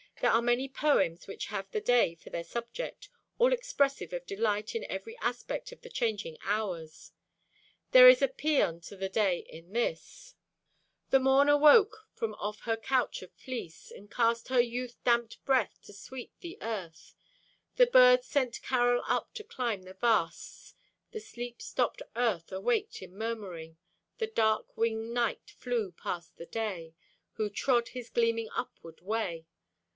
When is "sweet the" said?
15.93-16.57